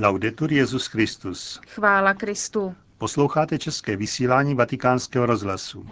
[0.00, 1.60] Laudetur Jezus Christus.
[1.66, 2.74] Chvála Kristu.
[2.98, 5.86] Posloucháte české vysílání Vatikánského rozhlasu.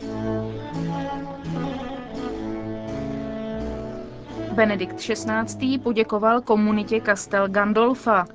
[4.53, 5.79] Benedikt XVI.
[5.79, 8.27] poděkoval komunitě Castel Gandolfa.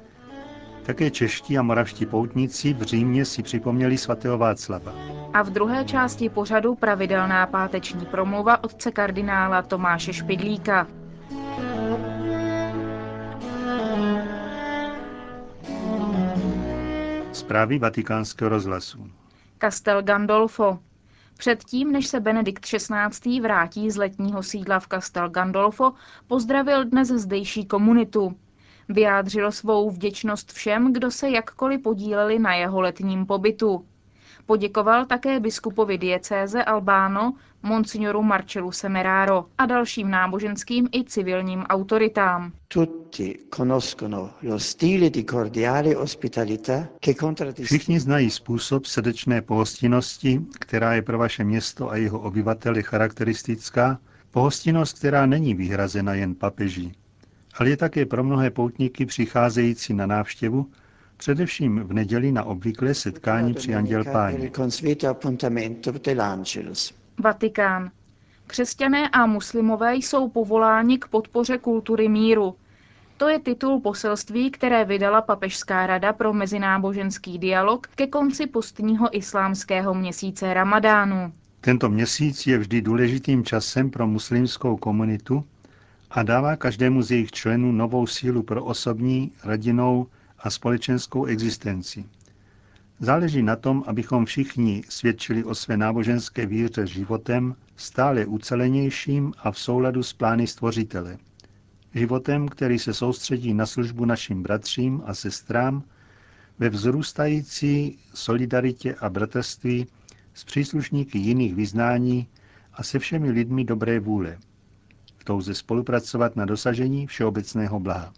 [0.86, 4.94] Také čeští a moravští poutníci v Římě si připomněli svatého Václava.
[5.34, 10.88] A v druhé části pořadu pravidelná páteční promluva otce kardinála Tomáše Špidlíka.
[17.52, 19.12] Zprávy vatikánského rozhlasu.
[19.62, 20.80] Castel Gandolfo.
[21.38, 23.42] Předtím, než se Benedikt XVI.
[23.42, 25.94] vrátí z letního sídla v Castel Gandolfo,
[26.28, 28.38] pozdravil dnes zdejší komunitu.
[28.90, 33.86] Vyjádřil svou vděčnost všem, kdo se jakkoliv podíleli na jeho letním pobytu.
[34.52, 37.34] Poděkoval také biskupovi diecéze Albáno,
[37.64, 42.52] monsignoru Marcellu Semeraro a dalším náboženským i civilním autoritám.
[47.64, 54.00] Všichni znají způsob srdečné pohostinnosti, která je pro vaše město a jeho obyvateli charakteristická,
[54.32, 56.92] pohostinnost, která není vyhrazena jen papeží,
[57.60, 60.72] ale je také pro mnohé poutníky přicházející na návštěvu,
[61.22, 64.52] především v neděli na obvyklé setkání při Anděl Páně.
[67.20, 67.92] Vatikán.
[68.48, 72.56] Křesťané a muslimové jsou povoláni k podpoře kultury míru.
[73.18, 79.94] To je titul poselství, které vydala Papežská rada pro mezináboženský dialog ke konci postního islámského
[79.94, 81.34] měsíce Ramadánu.
[81.62, 85.44] Tento měsíc je vždy důležitým časem pro muslimskou komunitu
[86.12, 90.08] a dává každému z jejich členů novou sílu pro osobní, rodinnou
[90.44, 92.06] a společenskou existenci.
[93.00, 99.60] Záleží na tom, abychom všichni svědčili o své náboženské víře životem stále ucelenějším a v
[99.60, 101.18] souladu s plány stvořitele.
[101.96, 105.84] Životem, který se soustředí na službu našim bratřím a sestrám
[106.60, 109.88] ve vzrůstající solidaritě a bratrství
[110.34, 112.28] s příslušníky jiných vyznání
[112.74, 114.38] a se všemi lidmi dobré vůle.
[115.18, 118.14] V touze spolupracovat na dosažení všeobecného blaha.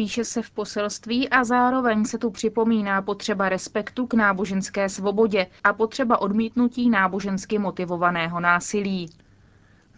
[0.00, 5.72] Píše se v poselství a zároveň se tu připomíná potřeba respektu k náboženské svobodě a
[5.72, 9.10] potřeba odmítnutí nábožensky motivovaného násilí.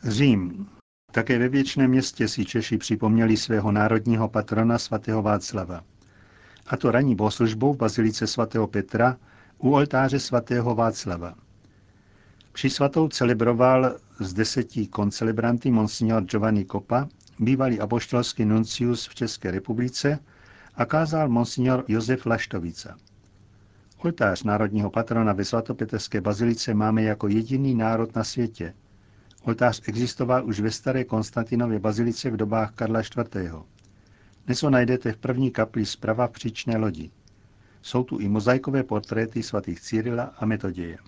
[0.03, 0.67] Řím.
[1.13, 5.81] Také ve věčném městě si Češi připomněli svého národního patrona svatého Václava.
[6.67, 9.17] A to ranní bohoslužbou v bazilice svatého Petra
[9.59, 11.35] u oltáře svatého Václava.
[12.53, 17.09] Při svatou celebroval z deseti koncelebranty monsignor Giovanni Coppa,
[17.39, 20.19] bývalý apoštolský nuncius v České republice,
[20.75, 22.97] a kázal monsignor Josef Laštovica.
[23.99, 28.75] Oltář národního patrona ve svatopetrské bazilice máme jako jediný národ na světě.
[29.43, 33.53] Oltář existoval už ve staré Konstantinově bazilice v dobách Karla IV.
[34.47, 37.11] Dnes ho najdete v první kapli zprava v příčné lodi.
[37.83, 40.99] Jsou tu i mozaikové portréty svatých Cyrila a Metoděje.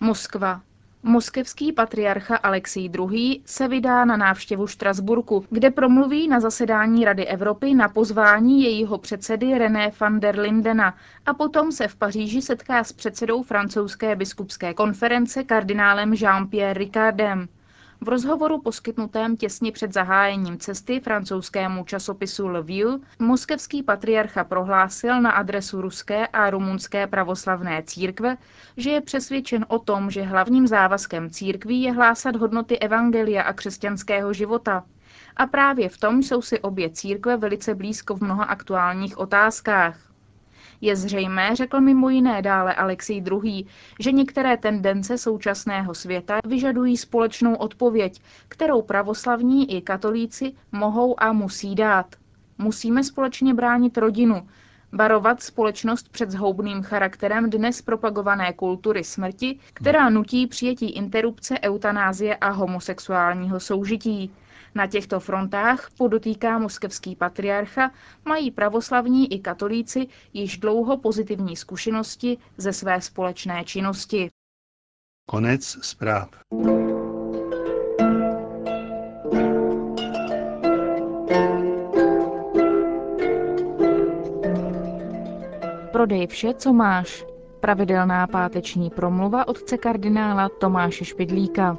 [0.00, 0.62] Moskva.
[1.06, 3.40] Moskevský patriarcha Alexij II.
[3.46, 9.58] se vydá na návštěvu Štrasburku, kde promluví na zasedání Rady Evropy na pozvání jejího předsedy
[9.58, 10.94] René van der Lindena
[11.26, 17.48] a potom se v Paříži setká s předsedou francouzské biskupské konference kardinálem Jean-Pierre Ricardem.
[18.00, 25.30] V rozhovoru poskytnutém těsně před zahájením cesty francouzskému časopisu Le View moskevský patriarcha prohlásil na
[25.30, 28.36] adresu ruské a rumunské pravoslavné církve,
[28.76, 34.32] že je přesvědčen o tom, že hlavním závazkem církví je hlásat hodnoty evangelia a křesťanského
[34.32, 34.84] života.
[35.36, 40.13] A právě v tom jsou si obě církve velice blízko v mnoha aktuálních otázkách.
[40.84, 43.64] Je zřejmé, řekl mimo jiné dále Alexej II.,
[44.00, 51.74] že některé tendence současného světa vyžadují společnou odpověď, kterou pravoslavní i katolíci mohou a musí
[51.74, 52.16] dát.
[52.58, 54.48] Musíme společně bránit rodinu,
[54.94, 62.50] barovat společnost před zhoubným charakterem dnes propagované kultury smrti, která nutí přijetí interrupce, eutanázie a
[62.50, 64.34] homosexuálního soužití.
[64.74, 67.90] Na těchto frontách, podotýká moskevský patriarcha,
[68.24, 74.30] mají pravoslavní i katolíci již dlouho pozitivní zkušenosti ze své společné činnosti.
[75.26, 76.28] Konec zpráv.
[86.04, 87.24] Prodej vše, co máš.
[87.60, 91.78] Pravidelná páteční promluva otce kardinála Tomáše Špidlíka.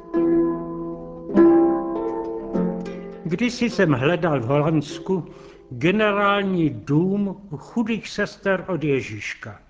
[3.24, 5.24] Když jsem hledal v Holandsku
[5.70, 9.60] generální dům chudých sester od Ježíška.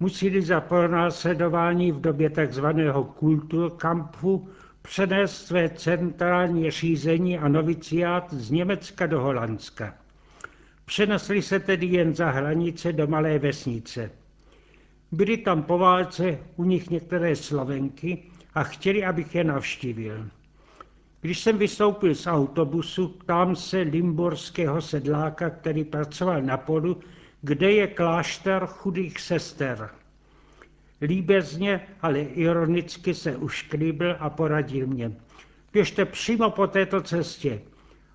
[0.00, 4.48] Museli za pronásledování v době takzvaného kulturkampu
[4.82, 9.94] přenést své centrální řízení a noviciát z Německa do Holandska.
[10.88, 14.10] Přenesli se tedy jen za hranice do malé vesnice.
[15.12, 18.22] Byly tam po válce u nich některé Slovenky
[18.54, 20.28] a chtěli, abych je navštívil.
[21.20, 27.00] Když jsem vystoupil z autobusu, ptám se limborského sedláka, který pracoval na polu,
[27.42, 29.90] kde je klášter chudých sester.
[31.00, 35.12] Líbezně, ale ironicky se ušklíbil a poradil mě.
[35.72, 37.60] Běžte přímo po této cestě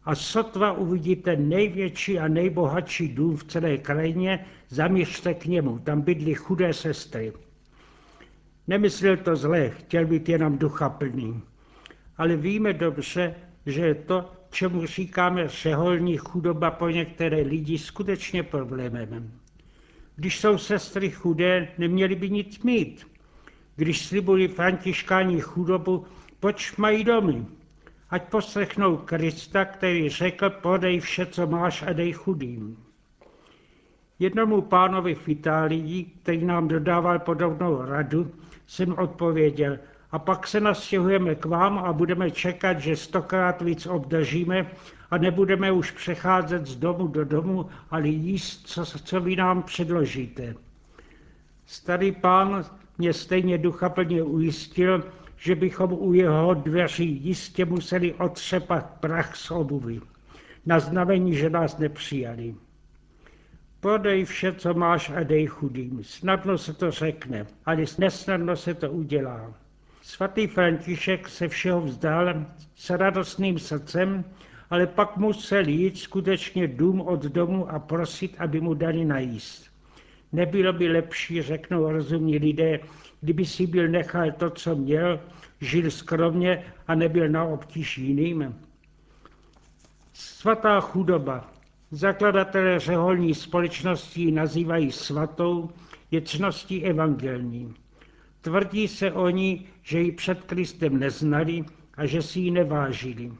[0.06, 6.34] a sotva uvidíte největší a nejbohatší dům v celé krajině, zaměřte k němu, tam bydlí
[6.34, 7.34] chudé sestry.
[8.68, 11.42] Nemyslel to zle, chtěl být jenom duchaplný.
[12.18, 13.36] Ale víme dobře,
[13.66, 19.32] že to, čemu říkáme řeholní chudoba po některé lidi, skutečně problémem.
[20.16, 23.08] Když jsou sestry chudé, neměli by nic mít.
[23.76, 26.06] Když slibují františkáni chudobu,
[26.40, 27.46] proč mají domy?
[28.14, 32.78] Ať poslechnou Krista, který řekl, podej vše, co máš a dej chudým.
[34.20, 38.32] Jednomu pánovi v Itálii, který nám dodával podobnou radu,
[38.68, 39.78] jsem odpověděl,
[40.12, 44.72] a pak se nastěhujeme k vám a budeme čekat, že stokrát víc obdržíme
[45.12, 50.56] a nebudeme už přecházet z domu do domu, ale jíst, co, co vy nám předložíte.
[51.66, 52.66] Starý pán
[52.98, 55.04] mě stejně duchaplně ujistil,
[55.44, 60.00] že bychom u jeho dveří jistě museli otřepat prach z obuvy,
[60.66, 62.56] na znamení, že nás nepřijali.
[63.80, 66.04] Prodej vše, co máš a dej chudým.
[66.04, 69.54] Snadno se to řekne, ale nesnadno se to udělá.
[70.02, 72.46] Svatý František se všeho vzdal
[72.76, 74.24] s radostným srdcem,
[74.70, 79.72] ale pak musel jít skutečně dům od domu a prosit, aby mu dali najíst.
[80.32, 82.80] Nebylo by lepší, řeknou rozumní lidé,
[83.24, 85.20] kdyby si byl nechal to, co měl,
[85.62, 88.56] žil skromně a nebyl na obtíž jiným.
[90.14, 91.52] Svatá chudoba.
[91.92, 95.70] Zakladatelé řeholní společnosti nazývají svatou,
[96.12, 97.74] je cností evangelní.
[98.42, 101.66] Tvrdí se oni, že ji před Kristem neznali
[101.98, 103.32] a že si ji nevážili.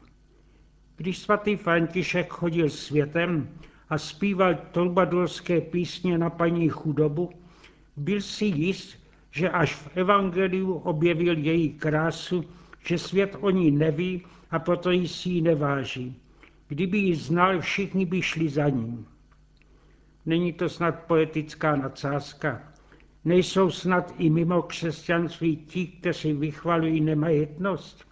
[0.96, 3.48] Když svatý František chodil světem
[3.88, 7.30] a zpíval trubadurské písně na paní chudobu,
[7.96, 9.03] byl si jist,
[9.34, 12.44] že až v evangeliu objevil její krásu,
[12.86, 16.16] že svět o ní neví a proto jí si ji neváží.
[16.68, 19.06] Kdyby ji znal, všichni by šli za ním.
[20.26, 22.62] Není to snad poetická nadsázka.
[23.24, 28.04] Nejsou snad i mimo křesťanství ti, kteří vychvalují nemajetnost?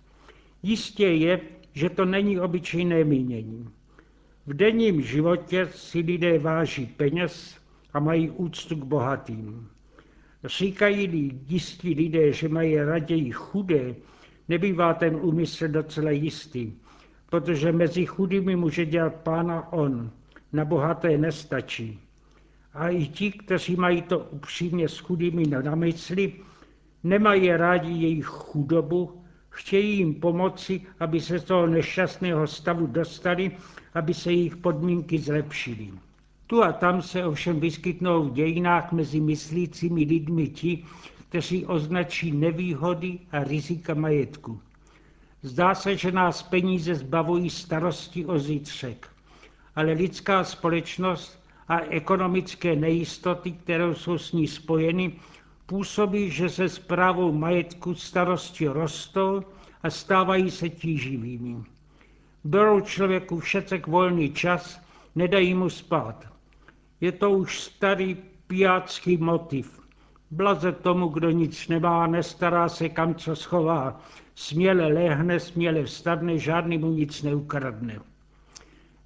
[0.62, 1.40] Jistě je,
[1.72, 3.68] že to není obyčejné mínění.
[4.46, 7.58] V denním životě si lidé váží peněz
[7.92, 9.68] a mají úctu k bohatým.
[10.44, 13.94] Říkají-li jistí lidé, že mají raději chudé,
[14.48, 16.72] nebývá ten úmysl docela jistý,
[17.30, 20.10] protože mezi chudými může dělat pána on,
[20.52, 22.00] na bohaté nestačí.
[22.74, 26.32] A i ti, kteří mají to upřímně s chudými na mysli,
[27.04, 33.50] nemají rádi jejich chudobu, chtějí jim pomoci, aby se z toho nešťastného stavu dostali,
[33.94, 35.90] aby se jejich podmínky zlepšily.
[36.52, 40.84] Tu a tam se ovšem vyskytnou v dějinách mezi myslícími lidmi ti,
[41.28, 44.60] kteří označí nevýhody a rizika majetku.
[45.42, 49.08] Zdá se, že nás peníze zbavují starosti o zítřek,
[49.76, 55.12] ale lidská společnost a ekonomické nejistoty, které jsou s ní spojeny,
[55.66, 59.42] působí, že se zprávou majetku starosti rostou
[59.82, 61.56] a stávají se tíživými.
[62.44, 64.80] Berou člověku všecek volný čas,
[65.14, 66.31] nedají mu spát.
[67.02, 68.16] Je to už starý
[68.46, 69.82] pijácký motiv.
[70.30, 74.00] Blaze tomu, kdo nic nemá, nestará se kam co schová.
[74.34, 77.98] Směle lehne, směle vstane, žádný mu nic neukradne.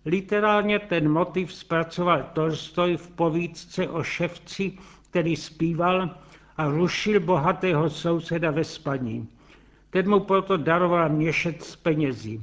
[0.04, 4.78] Literálně ten motiv zpracoval Tolstoj v povídce o ševci,
[5.10, 6.10] který zpíval
[6.56, 9.28] a rušil bohatého souseda ve spaní.
[9.90, 12.40] Ten mu proto daroval měšec z penězi.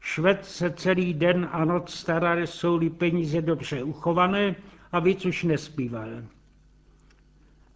[0.00, 4.56] Šved se celý den a noc staral, jsou-li peníze dobře uchované
[4.94, 6.08] a víc už nespíval.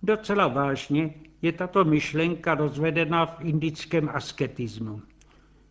[0.02, 5.02] Docela vážně je tato myšlenka rozvedena v indickém asketismu.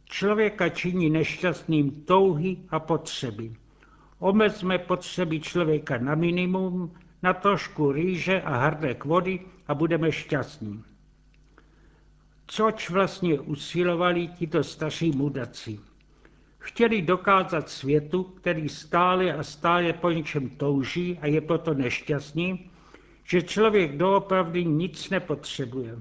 [0.05, 3.53] Člověka činí nešťastným touhy a potřeby.
[4.19, 10.83] Omezme potřeby člověka na minimum, na trošku rýže a hrdek vody a budeme šťastní.
[12.47, 15.79] Což vlastně usilovali tito staří mudaci.
[16.67, 22.69] Chtěli dokázat světu, který stále a stále po něčem touží a je proto nešťastný,
[23.23, 25.99] že člověk doopravdy nic nepotřebuje.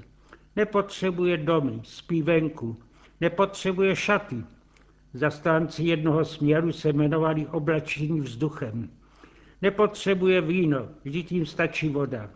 [0.57, 2.77] Nepotřebuje domy, spí venku,
[3.21, 4.37] nepotřebuje šaty.
[5.15, 8.91] Zastánci jednoho směru se jmenovali oblačení vzduchem.
[9.63, 12.31] Nepotřebuje víno, vždyť jim stačí voda.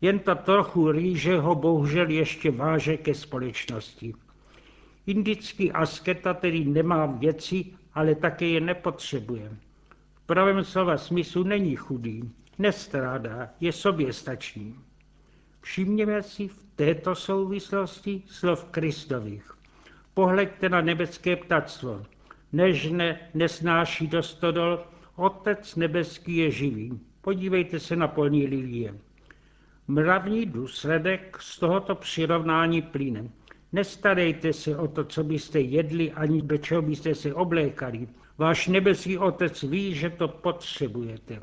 [0.00, 4.14] Jen ta trochu rýže ho bohužel ještě váže ke společnosti.
[5.06, 9.56] Indický asketa tedy nemá věci, ale také je nepotřebuje.
[10.14, 14.74] V pravém slova smyslu není chudý, nestrádá, je soběstačný.
[15.60, 19.52] Všimněme si v této souvislosti slov Kristových.
[20.14, 22.02] Pohleďte na nebeské ptactvo.
[22.52, 24.84] Nežne, nesnáší do stodol,
[25.16, 27.00] Otec nebeský je živý.
[27.20, 28.94] Podívejte se na polní lilie.
[29.88, 33.28] Mravní důsledek z tohoto přirovnání plyne.
[33.72, 38.08] Nestarejte se o to, co byste jedli, ani do čeho byste se oblékali.
[38.38, 41.40] Váš nebeský otec ví, že to potřebujete.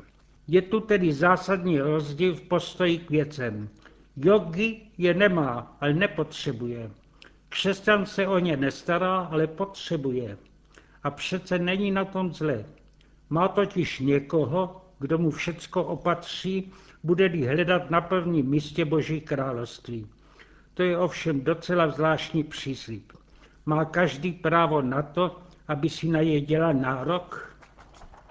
[0.48, 3.68] Je tu tedy zásadní rozdíl v postoji k věcem.
[4.16, 6.90] Yogi je nemá, ale nepotřebuje.
[7.48, 10.38] Křesťan se o ně nestará, ale potřebuje.
[11.02, 12.64] A přece není na tom zle.
[13.30, 16.72] Má totiž někoho, kdo mu všecko opatří,
[17.04, 20.06] bude-li hledat na prvním místě Boží království.
[20.74, 23.12] To je ovšem docela zvláštní příslip.
[23.66, 25.38] Má každý právo na to,
[25.68, 27.56] aby si na je dělal nárok?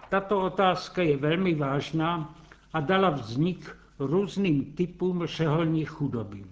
[0.09, 2.35] Tato otázka je velmi vážná
[2.73, 6.45] a dala vznik různým typům řeholní chudoby.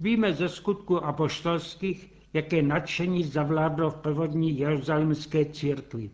[0.00, 6.10] Víme ze skutku apoštolských, jaké nadšení zavládlo v prvotní jeruzalémské církvi.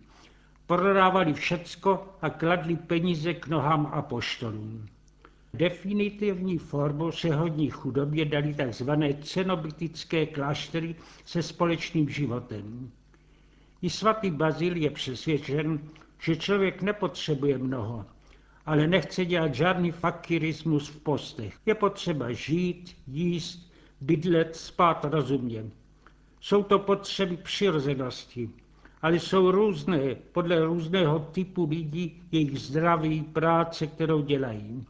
[0.66, 4.86] Prodávali všecko a kladli peníze k nohám apoštolům.
[5.54, 8.90] Definitivní formu řeholní chudobě dali tzv.
[9.22, 12.90] cenobitické kláštery se společným životem.
[13.82, 15.80] I svatý Bazil je přesvědčen,
[16.22, 18.06] že člověk nepotřebuje mnoho,
[18.66, 21.54] ale nechce dělat žádný fakirismus v postech.
[21.66, 25.64] Je potřeba žít, jíst, bydlet, spát rozumně.
[26.40, 28.50] Jsou to potřeby přirozenosti,
[29.02, 34.84] ale jsou různé podle různého typu lidí, jejich zdraví, práce, kterou dělají.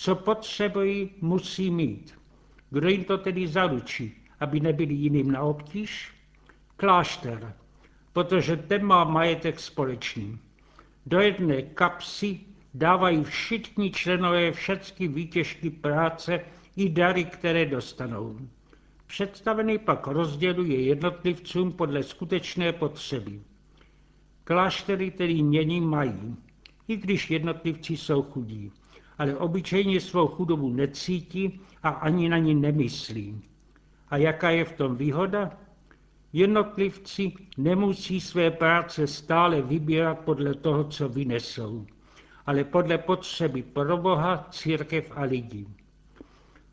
[0.00, 2.18] Co potřebují, musí mít.
[2.70, 6.12] Kdo jim to tedy zaručí, aby nebyli jiným na obtíž?
[6.76, 7.54] Klášter,
[8.12, 10.38] protože ten má majetek společný.
[11.06, 12.40] Do jedné kapsy
[12.74, 16.40] dávají všichni členové všechny výtěžky práce
[16.76, 18.38] i dary, které dostanou.
[19.06, 23.40] Představený pak rozděluje jednotlivcům podle skutečné potřeby.
[24.44, 26.36] Kláštery tedy mění mají,
[26.88, 28.72] i když jednotlivci jsou chudí,
[29.18, 33.42] ale obyčejně svou chudobu necítí a ani na ní nemyslí.
[34.08, 35.50] A jaká je v tom výhoda?
[36.32, 41.86] Jednotlivci nemusí své práce stále vybírat podle toho, co vynesou,
[42.46, 45.66] ale podle potřeby pro Boha, církev a lidí.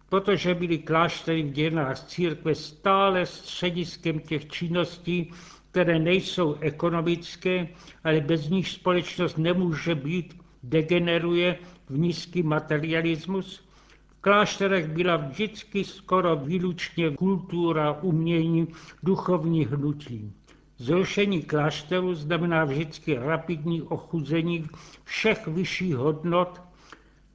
[0.09, 5.31] Protože byly kláštery v dějinách církve stále střediskem těch činností,
[5.71, 7.67] které nejsou ekonomické,
[8.03, 11.57] ale bez nich společnost nemůže být, degeneruje
[11.89, 13.65] v nízký materialismus.
[14.08, 18.68] V klášterech byla vždycky skoro výlučně kultura, umění,
[19.04, 20.34] duchovní hnutí.
[20.77, 24.68] Zrušení klášteru znamená vždycky rapidní ochuzení
[25.04, 26.62] všech vyšších hodnot.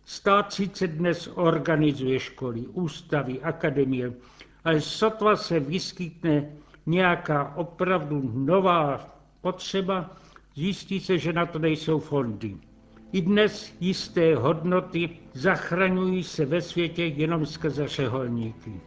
[0.04, 4.12] Stát sice dnes organizuje školy, ústavy, akademie,
[4.64, 6.52] ale sotva se vyskytne
[6.87, 10.11] nějaká opravdu nová potřeba,
[10.54, 12.57] zjistí se, že na to nejsou fondy.
[13.12, 18.80] I dnes jisté hodnoty zachraňují se ve světě jenom skrze řeholníky.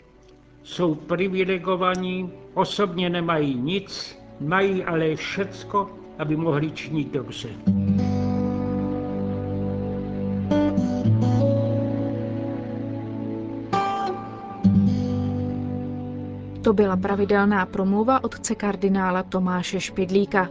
[0.63, 5.89] Jsou privilegovaní, osobně nemají nic, mají ale všecko,
[6.19, 7.49] aby mohli činit dobře.
[16.63, 20.49] To byla pravidelná promluva otce kardinála Tomáše Špidlíka.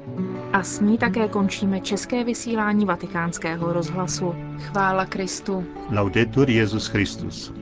[0.52, 4.34] A s ní také končíme české vysílání vatikánského rozhlasu.
[4.58, 5.64] Chvála Kristu.
[5.90, 7.52] Laudetur Jezus Christus.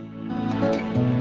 [0.60, 1.20] thank you